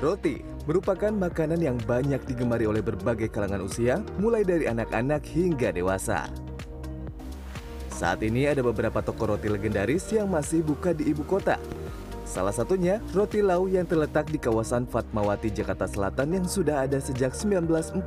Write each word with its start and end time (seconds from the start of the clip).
Roti 0.00 0.40
merupakan 0.64 1.12
makanan 1.12 1.60
yang 1.60 1.76
banyak 1.84 2.24
digemari 2.24 2.64
oleh 2.64 2.80
berbagai 2.80 3.28
kalangan 3.28 3.60
usia, 3.60 4.00
mulai 4.16 4.48
dari 4.48 4.64
anak-anak 4.64 5.20
hingga 5.28 5.76
dewasa. 5.76 6.24
Saat 7.92 8.24
ini 8.24 8.48
ada 8.48 8.64
beberapa 8.64 9.04
toko 9.04 9.36
roti 9.36 9.52
legendaris 9.52 10.08
yang 10.08 10.32
masih 10.32 10.64
buka 10.64 10.96
di 10.96 11.12
ibu 11.12 11.20
kota. 11.28 11.60
Salah 12.24 12.54
satunya 12.54 13.02
Roti 13.12 13.44
Lau 13.44 13.68
yang 13.68 13.84
terletak 13.84 14.32
di 14.32 14.40
kawasan 14.40 14.88
Fatmawati, 14.88 15.52
Jakarta 15.52 15.84
Selatan 15.84 16.32
yang 16.32 16.46
sudah 16.48 16.88
ada 16.88 16.96
sejak 16.96 17.36
1940. 17.36 18.00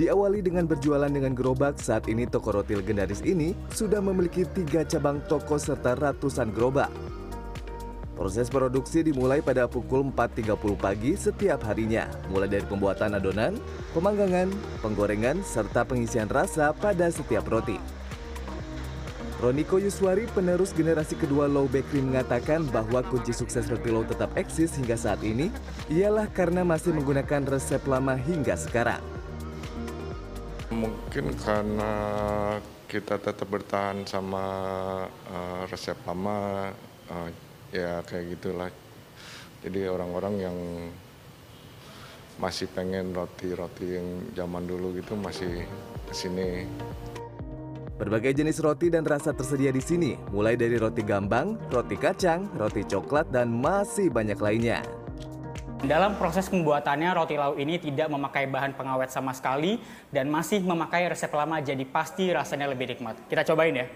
Diawali 0.00 0.40
dengan 0.40 0.64
berjualan 0.64 1.12
dengan 1.12 1.36
gerobak, 1.36 1.76
saat 1.76 2.08
ini 2.08 2.24
toko 2.24 2.56
roti 2.56 2.72
legendaris 2.72 3.20
ini 3.20 3.52
sudah 3.68 4.00
memiliki 4.00 4.48
tiga 4.48 4.86
cabang 4.88 5.20
toko 5.28 5.60
serta 5.60 5.92
ratusan 5.98 6.54
gerobak. 6.56 6.88
Proses 8.14 8.46
produksi 8.46 9.02
dimulai 9.02 9.42
pada 9.42 9.66
pukul 9.66 10.06
4.30 10.14 10.54
pagi 10.78 11.18
setiap 11.18 11.66
harinya, 11.66 12.06
mulai 12.30 12.46
dari 12.46 12.62
pembuatan 12.62 13.18
adonan, 13.18 13.58
pemanggangan, 13.90 14.54
penggorengan, 14.86 15.42
serta 15.42 15.82
pengisian 15.82 16.30
rasa 16.30 16.70
pada 16.70 17.10
setiap 17.10 17.42
roti. 17.50 17.74
Roniko 19.42 19.82
Yuswari, 19.82 20.30
penerus 20.30 20.70
generasi 20.70 21.18
kedua 21.18 21.50
Low 21.50 21.66
Bakery 21.66 22.00
mengatakan 22.00 22.64
bahwa 22.70 23.02
kunci 23.02 23.34
sukses 23.34 23.66
roti 23.66 23.90
Low 23.90 24.06
tetap 24.06 24.30
eksis 24.38 24.78
hingga 24.78 24.94
saat 24.94 25.20
ini 25.26 25.50
ialah 25.90 26.30
karena 26.30 26.62
masih 26.62 26.94
menggunakan 26.94 27.42
resep 27.50 27.82
lama 27.84 28.14
hingga 28.14 28.54
sekarang. 28.54 29.02
Mungkin 30.70 31.34
karena 31.42 31.92
kita 32.86 33.18
tetap 33.18 33.44
bertahan 33.50 34.06
sama 34.06 34.46
uh, 35.28 35.66
resep 35.66 35.98
lama, 36.06 36.70
uh, 37.10 37.28
ya 37.74 38.06
kayak 38.06 38.38
gitulah 38.38 38.70
jadi 39.66 39.90
orang-orang 39.90 40.34
yang 40.38 40.56
masih 42.38 42.70
pengen 42.70 43.10
roti-roti 43.10 43.98
yang 43.98 44.06
zaman 44.34 44.62
dulu 44.66 44.94
gitu 44.94 45.18
masih 45.18 45.66
ke 46.06 46.14
sini. 46.14 46.66
Berbagai 47.94 48.34
jenis 48.34 48.58
roti 48.58 48.90
dan 48.90 49.06
rasa 49.06 49.30
tersedia 49.30 49.70
di 49.70 49.78
sini, 49.78 50.18
mulai 50.34 50.58
dari 50.58 50.74
roti 50.74 51.06
gambang, 51.06 51.54
roti 51.70 51.94
kacang, 51.94 52.50
roti 52.58 52.82
coklat, 52.82 53.30
dan 53.30 53.54
masih 53.54 54.10
banyak 54.10 54.34
lainnya. 54.42 54.82
Dalam 55.86 56.18
proses 56.18 56.50
pembuatannya, 56.50 57.14
roti 57.14 57.38
lau 57.38 57.54
ini 57.54 57.78
tidak 57.78 58.10
memakai 58.10 58.50
bahan 58.50 58.74
pengawet 58.74 59.14
sama 59.14 59.30
sekali 59.30 59.78
dan 60.10 60.26
masih 60.26 60.58
memakai 60.66 61.06
resep 61.06 61.30
lama, 61.30 61.62
jadi 61.62 61.86
pasti 61.86 62.34
rasanya 62.34 62.66
lebih 62.66 62.98
nikmat. 62.98 63.14
Kita 63.30 63.46
cobain 63.46 63.78
ya. 63.78 63.86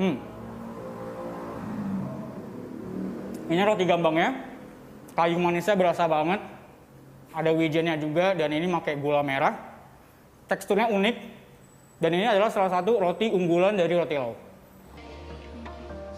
Hmm. 0.00 0.16
Ini 3.52 3.60
roti 3.68 3.84
gambangnya, 3.84 4.32
kayu 5.12 5.36
manisnya 5.36 5.76
berasa 5.76 6.08
banget. 6.08 6.40
Ada 7.36 7.52
wijennya 7.52 8.00
juga 8.00 8.32
dan 8.32 8.48
ini 8.48 8.64
pakai 8.72 8.96
gula 8.96 9.20
merah. 9.20 9.60
Teksturnya 10.48 10.88
unik 10.88 11.16
dan 12.00 12.10
ini 12.16 12.24
adalah 12.24 12.48
salah 12.48 12.72
satu 12.72 12.96
roti 12.96 13.28
unggulan 13.28 13.76
dari 13.76 13.92
roti 13.92 14.16
lau. 14.16 14.32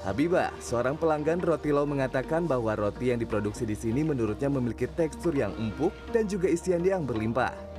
Habibah, 0.06 0.54
seorang 0.62 0.94
pelanggan 0.94 1.42
roti 1.42 1.74
lau 1.74 1.82
mengatakan 1.82 2.46
bahwa 2.46 2.78
roti 2.78 3.10
yang 3.10 3.18
diproduksi 3.18 3.66
di 3.66 3.74
sini 3.74 4.06
menurutnya 4.06 4.46
memiliki 4.46 4.86
tekstur 4.86 5.34
yang 5.34 5.50
empuk 5.58 5.90
dan 6.14 6.30
juga 6.30 6.46
isian 6.46 6.86
yang 6.86 7.02
berlimpah. 7.02 7.71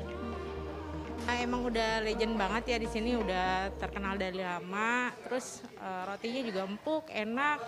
Emang 1.44 1.68
udah 1.68 2.00
legend 2.00 2.40
banget 2.40 2.64
ya 2.72 2.78
di 2.80 2.88
sini 2.88 3.20
udah 3.20 3.76
terkenal 3.76 4.16
dari 4.16 4.40
lama. 4.40 5.12
Terus 5.28 5.60
uh, 5.76 6.08
rotinya 6.08 6.40
juga 6.40 6.64
empuk, 6.64 7.12
enak. 7.12 7.60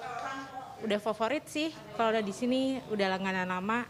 Udah 0.80 1.00
favorit 1.04 1.44
sih 1.44 1.76
kalau 1.99 2.16
udah 2.16 2.23
di 2.23 2.32
sini 2.32 2.80
udah 2.88 3.08
langganan 3.11 3.52
lama. 3.52 3.83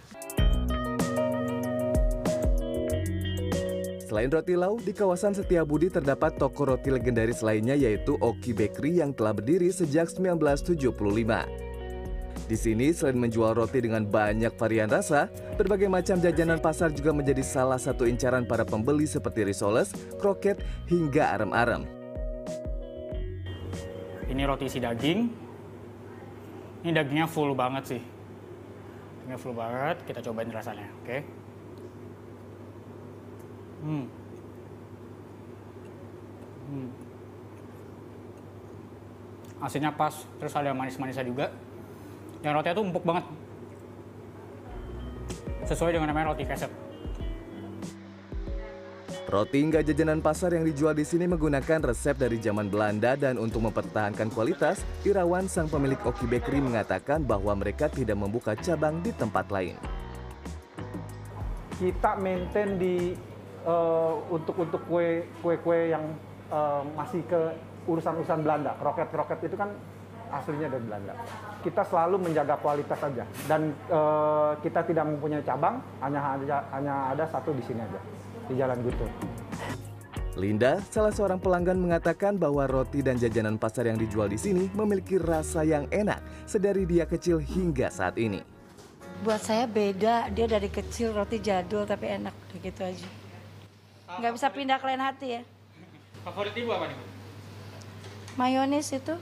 Selain 4.10 4.34
roti 4.34 4.58
lau, 4.58 4.82
di 4.82 4.90
kawasan 4.90 5.38
Setiabudi 5.38 5.94
terdapat 5.94 6.34
toko 6.42 6.74
roti 6.74 6.90
legendaris 6.90 7.46
lainnya 7.46 7.78
yaitu 7.78 8.18
Oki 8.18 8.58
Bakery 8.58 9.06
yang 9.06 9.14
telah 9.14 9.38
berdiri 9.38 9.70
sejak 9.70 10.10
1975. 10.10 11.75
Di 12.46 12.54
sini 12.54 12.94
selain 12.94 13.18
menjual 13.18 13.58
roti 13.58 13.82
dengan 13.82 14.06
banyak 14.06 14.54
varian 14.54 14.86
rasa, 14.86 15.34
berbagai 15.58 15.90
macam 15.90 16.22
jajanan 16.22 16.62
pasar 16.62 16.94
juga 16.94 17.10
menjadi 17.10 17.42
salah 17.42 17.82
satu 17.82 18.06
incaran 18.06 18.46
para 18.46 18.62
pembeli 18.62 19.10
seperti 19.10 19.42
risoles, 19.50 19.90
kroket, 20.22 20.62
hingga 20.86 21.34
arem-arem. 21.34 21.90
Ini 24.30 24.42
roti 24.46 24.70
isi 24.70 24.78
daging. 24.78 25.20
Ini 26.86 26.92
dagingnya 26.94 27.26
full 27.26 27.58
banget 27.58 27.98
sih. 27.98 28.02
Dagingnya 29.26 29.40
full 29.42 29.58
banget. 29.58 29.98
Kita 30.06 30.22
cobain 30.22 30.54
rasanya, 30.54 30.86
oke? 31.02 31.06
Okay? 31.10 31.22
Hmm. 33.82 34.06
Hmm. 36.70 36.90
Asinnya 39.66 39.90
pas, 39.90 40.14
terus 40.38 40.54
ada 40.54 40.78
manis-manisnya 40.78 41.26
juga. 41.26 41.50
Yang 42.42 42.54
rotinya 42.60 42.76
tuh 42.76 42.86
empuk 42.90 43.06
banget. 43.06 43.26
Sesuai 45.66 45.92
dengan 45.96 46.10
namanya 46.12 46.34
roti 46.34 46.46
keset. 46.46 46.72
Roti 49.26 49.58
hingga 49.58 49.82
jajanan 49.82 50.22
pasar 50.22 50.54
yang 50.54 50.70
dijual 50.70 50.94
di 50.94 51.02
sini 51.02 51.26
menggunakan 51.26 51.90
resep 51.90 52.14
dari 52.14 52.38
zaman 52.38 52.70
Belanda 52.70 53.18
dan 53.18 53.42
untuk 53.42 53.66
mempertahankan 53.66 54.30
kualitas, 54.30 54.86
Irawan 55.02 55.50
sang 55.50 55.66
pemilik 55.66 55.98
Oki 55.98 56.30
Bakery 56.30 56.62
mengatakan 56.62 57.26
bahwa 57.26 57.58
mereka 57.58 57.90
tidak 57.90 58.22
membuka 58.22 58.54
cabang 58.54 59.02
di 59.02 59.10
tempat 59.18 59.50
lain. 59.50 59.74
Kita 61.82 62.22
maintain 62.22 62.78
di 62.78 63.18
uh, 63.66 64.22
untuk 64.30 64.62
untuk 64.62 64.86
kue 64.86 65.26
kue 65.42 65.58
kue 65.58 65.90
yang 65.90 66.06
uh, 66.54 66.86
masih 66.94 67.26
ke 67.26 67.42
urusan-urusan 67.90 68.46
Belanda. 68.46 68.78
Kroket-kroket 68.78 69.42
itu 69.50 69.58
kan 69.58 69.74
aslinya 70.42 70.68
dari 70.68 70.84
Belanda. 70.84 71.14
Kita 71.64 71.82
selalu 71.88 72.30
menjaga 72.30 72.56
kualitas 72.60 73.00
saja 73.00 73.24
dan 73.48 73.74
e, 73.88 74.00
kita 74.62 74.86
tidak 74.86 75.06
mempunyai 75.08 75.42
cabang, 75.42 75.80
hanya 76.04 76.20
hanya 76.22 76.58
hanya 76.76 76.94
ada 77.16 77.26
satu 77.26 77.56
di 77.56 77.64
sini 77.64 77.82
aja 77.82 78.00
di 78.46 78.54
Jalan 78.60 78.80
Gutur. 78.84 79.10
Linda, 80.36 80.84
salah 80.92 81.16
seorang 81.16 81.40
pelanggan 81.40 81.80
mengatakan 81.80 82.36
bahwa 82.36 82.68
roti 82.68 83.00
dan 83.00 83.16
jajanan 83.16 83.56
pasar 83.56 83.88
yang 83.88 83.96
dijual 83.96 84.28
di 84.28 84.36
sini 84.36 84.68
memiliki 84.76 85.16
rasa 85.16 85.64
yang 85.64 85.88
enak 85.88 86.20
sedari 86.44 86.84
dia 86.84 87.08
kecil 87.08 87.40
hingga 87.40 87.88
saat 87.88 88.20
ini. 88.20 88.44
Buat 89.24 89.48
saya 89.48 89.64
beda, 89.64 90.28
dia 90.36 90.44
dari 90.44 90.68
kecil 90.68 91.16
roti 91.16 91.40
jadul 91.40 91.88
tapi 91.88 92.20
enak, 92.20 92.36
gitu 92.52 92.84
aja. 92.84 93.08
Nggak 94.20 94.34
bisa 94.36 94.48
pindah 94.52 94.76
ke 94.76 94.86
lain 94.92 95.02
hati 95.02 95.28
ya. 95.40 95.42
Favorit 96.28 96.52
ibu 96.52 96.72
apa 96.76 96.92
nih? 96.92 97.00
Mayonis 98.36 98.92
itu 98.92 99.16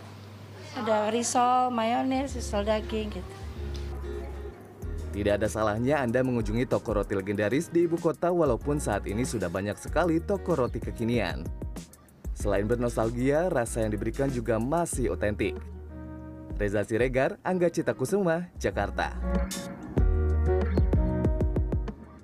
ada 0.78 1.14
risol, 1.14 1.70
mayones, 1.70 2.34
risol 2.34 2.66
daging 2.66 3.14
gitu. 3.14 3.34
Tidak 5.14 5.38
ada 5.38 5.46
salahnya 5.46 6.02
Anda 6.02 6.26
mengunjungi 6.26 6.66
toko 6.66 6.98
roti 6.98 7.14
legendaris 7.14 7.70
di 7.70 7.86
ibu 7.86 8.02
kota 8.02 8.34
walaupun 8.34 8.82
saat 8.82 9.06
ini 9.06 9.22
sudah 9.22 9.46
banyak 9.46 9.78
sekali 9.78 10.18
toko 10.18 10.58
roti 10.58 10.82
kekinian. 10.82 11.46
Selain 12.34 12.66
bernostalgia, 12.66 13.46
rasa 13.54 13.86
yang 13.86 13.94
diberikan 13.94 14.26
juga 14.34 14.58
masih 14.58 15.14
otentik. 15.14 15.54
Reza 16.58 16.82
Siregar, 16.82 17.38
Angga 17.46 17.70
Cita 17.70 17.94
Kusuma, 17.94 18.50
Jakarta. 18.58 19.14